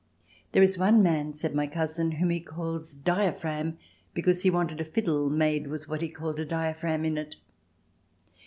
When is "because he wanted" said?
4.15-4.81